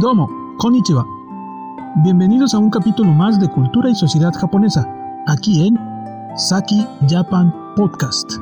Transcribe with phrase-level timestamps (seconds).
[0.00, 1.06] Domo, konnichiwa.
[2.02, 4.88] Bienvenidos a un capítulo más de Cultura y Sociedad Japonesa,
[5.26, 5.78] aquí en
[6.38, 8.32] Saki Japan Podcast.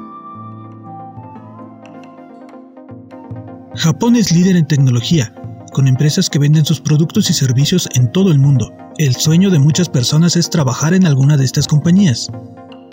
[3.75, 5.35] Japón es líder en tecnología,
[5.73, 8.71] con empresas que venden sus productos y servicios en todo el mundo.
[8.97, 12.31] El sueño de muchas personas es trabajar en alguna de estas compañías.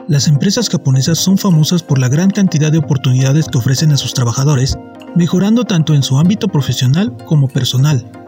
[0.07, 4.15] Las empresas japonesas son famosas por la gran cantidad de oportunidades que ofrecen a sus
[4.15, 4.75] trabajadores,
[5.15, 8.24] mejorando tanto en su ámbito profesional como personal.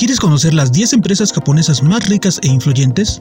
[0.00, 3.20] ¿Quieres conocer las 10 empresas japonesas más ricas e influyentes?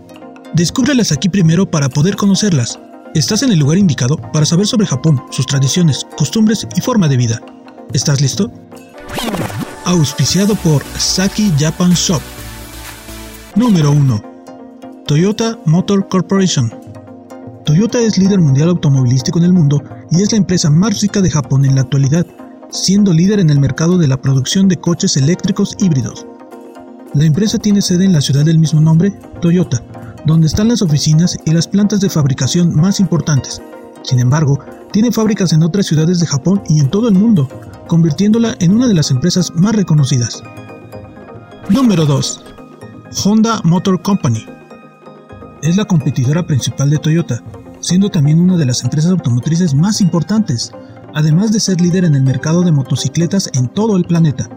[0.53, 2.79] Descúbrelas aquí primero para poder conocerlas.
[3.13, 7.17] Estás en el lugar indicado para saber sobre Japón, sus tradiciones, costumbres y forma de
[7.17, 7.41] vida.
[7.91, 8.49] ¿Estás listo?
[9.83, 12.21] Auspiciado por Saki Japan Shop.
[13.57, 14.23] Número 1.
[15.05, 16.73] Toyota Motor Corporation.
[17.65, 21.29] Toyota es líder mundial automovilístico en el mundo y es la empresa más rica de
[21.29, 22.25] Japón en la actualidad,
[22.69, 26.25] siendo líder en el mercado de la producción de coches eléctricos híbridos.
[27.15, 29.83] La empresa tiene sede en la ciudad del mismo nombre, Toyota,
[30.25, 33.61] donde están las oficinas y las plantas de fabricación más importantes.
[34.03, 34.59] Sin embargo,
[34.91, 37.49] tiene fábricas en otras ciudades de Japón y en todo el mundo,
[37.87, 40.43] convirtiéndola en una de las empresas más reconocidas.
[41.69, 42.43] Número 2.
[43.25, 44.45] Honda Motor Company
[45.63, 47.41] es la competidora principal de Toyota,
[47.79, 50.71] siendo también una de las empresas automotrices más importantes,
[51.15, 54.47] además de ser líder en el mercado de motocicletas en todo el planeta.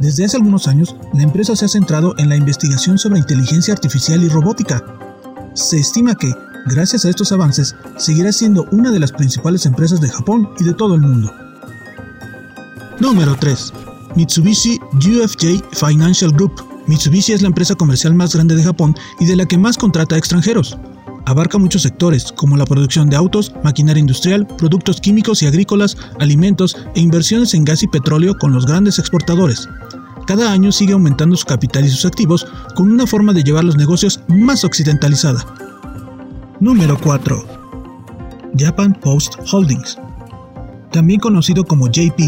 [0.00, 4.22] Desde hace algunos años, la empresa se ha centrado en la investigación sobre inteligencia artificial
[4.22, 4.84] y robótica.
[5.54, 6.32] Se estima que,
[6.66, 10.74] gracias a estos avances, seguirá siendo una de las principales empresas de Japón y de
[10.74, 11.32] todo el mundo.
[13.00, 13.72] Número 3.
[14.16, 19.36] Mitsubishi UFJ Financial Group Mitsubishi es la empresa comercial más grande de Japón y de
[19.36, 20.76] la que más contrata extranjeros.
[21.32, 26.76] Abarca muchos sectores, como la producción de autos, maquinaria industrial, productos químicos y agrícolas, alimentos
[26.94, 29.66] e inversiones en gas y petróleo con los grandes exportadores.
[30.26, 33.78] Cada año sigue aumentando su capital y sus activos con una forma de llevar los
[33.78, 35.46] negocios más occidentalizada.
[36.60, 37.46] Número 4.
[38.58, 39.96] Japan Post Holdings.
[40.90, 42.20] También conocido como JP,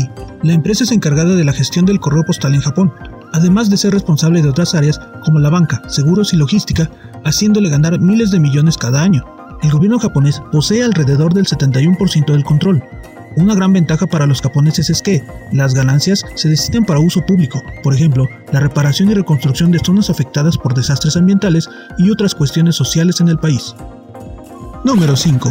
[0.44, 2.90] la empresa es encargada de la gestión del correo postal en Japón,
[3.34, 6.90] además de ser responsable de otras áreas como la banca, seguros y logística,
[7.24, 9.24] haciéndole ganar miles de millones cada año.
[9.62, 12.82] El gobierno japonés posee alrededor del 71% del control.
[13.36, 17.60] Una gran ventaja para los japoneses es que las ganancias se destinan para uso público,
[17.82, 21.68] por ejemplo, la reparación y reconstrucción de zonas afectadas por desastres ambientales
[21.98, 23.74] y otras cuestiones sociales en el país.
[24.84, 25.50] Número 5.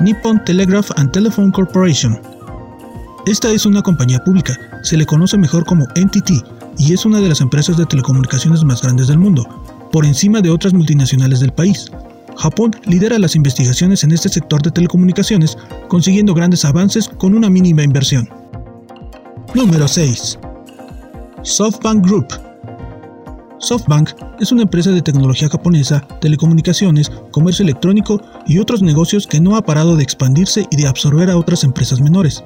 [0.00, 2.20] Nippon Telegraph and Telephone Corporation.
[3.26, 6.30] Esta es una compañía pública, se le conoce mejor como NTT,
[6.78, 9.46] y es una de las empresas de telecomunicaciones más grandes del mundo,
[9.92, 11.90] por encima de otras multinacionales del país.
[12.36, 15.58] Japón lidera las investigaciones en este sector de telecomunicaciones,
[15.88, 18.28] consiguiendo grandes avances con una mínima inversión.
[19.54, 20.38] Número 6.
[21.42, 22.28] SoftBank Group.
[23.58, 29.56] SoftBank es una empresa de tecnología japonesa, telecomunicaciones, comercio electrónico y otros negocios que no
[29.56, 32.42] ha parado de expandirse y de absorber a otras empresas menores.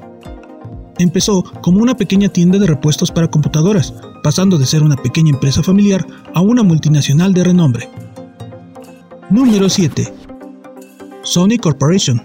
[0.99, 5.63] Empezó como una pequeña tienda de repuestos para computadoras, pasando de ser una pequeña empresa
[5.63, 7.91] familiar a una multinacional de renombre.
[9.31, 10.13] Número 7.
[11.25, 12.23] Sony Corporation.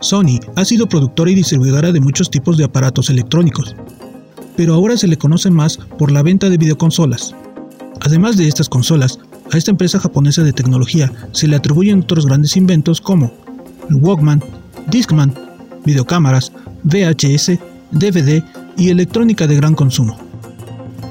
[0.00, 3.76] Sony ha sido productora y distribuidora de muchos tipos de aparatos electrónicos,
[4.56, 7.34] pero ahora se le conoce más por la venta de videoconsolas.
[8.00, 9.18] Además de estas consolas,
[9.52, 13.32] a esta empresa japonesa de tecnología se le atribuyen otros grandes inventos como
[13.90, 14.42] Walkman,
[14.88, 15.34] Discman,
[15.84, 16.52] videocámaras,
[16.84, 17.58] VHS,
[17.90, 18.42] DVD
[18.76, 20.18] y electrónica de gran consumo.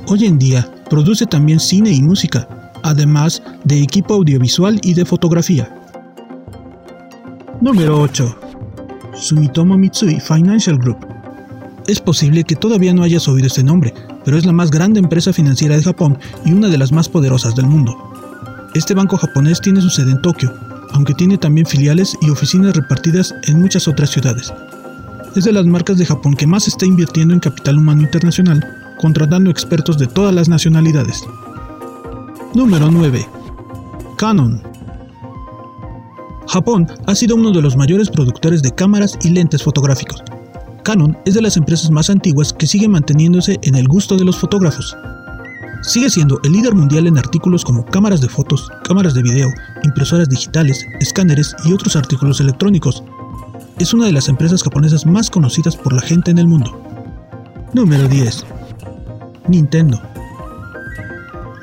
[0.07, 5.75] Hoy en día produce también cine y música, además de equipo audiovisual y de fotografía.
[7.61, 8.39] Número 8.
[9.15, 11.05] Sumitomo Mitsui Financial Group.
[11.87, 13.93] Es posible que todavía no hayas oído este nombre,
[14.23, 17.55] pero es la más grande empresa financiera de Japón y una de las más poderosas
[17.55, 17.95] del mundo.
[18.75, 20.53] Este banco japonés tiene su sede en Tokio,
[20.91, 24.53] aunque tiene también filiales y oficinas repartidas en muchas otras ciudades.
[25.35, 28.63] Es de las marcas de Japón que más está invirtiendo en capital humano internacional
[28.99, 31.23] contratando expertos de todas las nacionalidades.
[32.53, 33.25] Número 9.
[34.17, 34.61] Canon.
[36.47, 40.21] Japón ha sido uno de los mayores productores de cámaras y lentes fotográficos.
[40.83, 44.37] Canon es de las empresas más antiguas que sigue manteniéndose en el gusto de los
[44.37, 44.97] fotógrafos.
[45.81, 49.47] Sigue siendo el líder mundial en artículos como cámaras de fotos, cámaras de video,
[49.83, 53.01] impresoras digitales, escáneres y otros artículos electrónicos.
[53.79, 56.83] Es una de las empresas japonesas más conocidas por la gente en el mundo.
[57.73, 58.45] Número 10.
[59.47, 60.01] Nintendo.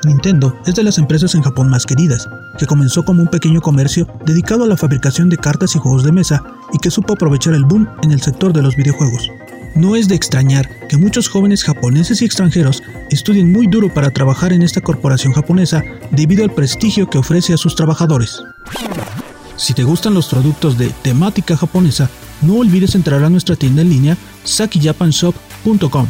[0.03, 2.27] Nintendo es de las empresas en Japón más queridas,
[2.57, 6.11] que comenzó como un pequeño comercio dedicado a la fabricación de cartas y juegos de
[6.11, 6.43] mesa
[6.73, 9.29] y que supo aprovechar el boom en el sector de los videojuegos.
[9.75, 12.81] No es de extrañar que muchos jóvenes japoneses y extranjeros
[13.11, 17.57] estudien muy duro para trabajar en esta corporación japonesa debido al prestigio que ofrece a
[17.57, 18.41] sus trabajadores.
[19.57, 22.09] Si te gustan los productos de temática japonesa,
[22.43, 26.07] no olvides entrar a nuestra tienda en línea sakijapanshop.com.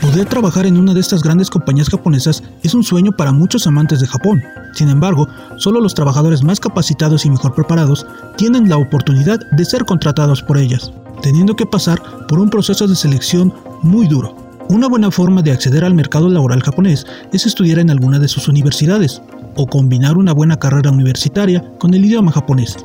[0.00, 4.00] Poder trabajar en una de estas grandes compañías japonesas es un sueño para muchos amantes
[4.00, 4.42] de Japón.
[4.74, 8.04] Sin embargo, solo los trabajadores más capacitados y mejor preparados
[8.36, 10.92] tienen la oportunidad de ser contratados por ellas,
[11.22, 14.36] teniendo que pasar por un proceso de selección muy duro.
[14.68, 18.48] Una buena forma de acceder al mercado laboral japonés es estudiar en alguna de sus
[18.48, 19.22] universidades
[19.56, 22.76] o combinar una buena carrera universitaria con el idioma japonés.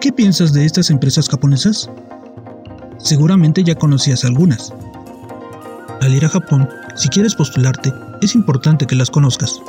[0.00, 1.90] ¿Qué piensas de estas empresas japonesas?
[2.98, 4.72] Seguramente ya conocías algunas,
[6.02, 9.62] al ir a Japón, si quieres postularte, es importante que las conozcas.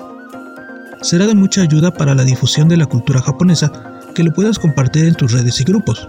[1.04, 3.72] Será de mucha ayuda para la difusión de la cultura japonesa
[4.16, 6.08] que lo puedas compartir en tus redes y grupos.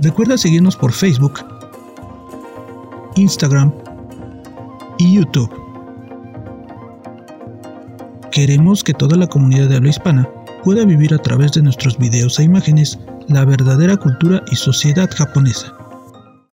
[0.00, 1.34] Recuerda seguirnos por Facebook,
[3.14, 3.72] Instagram
[4.98, 5.63] y YouTube.
[8.34, 10.28] Queremos que toda la comunidad de habla hispana
[10.64, 12.98] pueda vivir a través de nuestros videos e imágenes
[13.28, 15.72] la verdadera cultura y sociedad japonesa.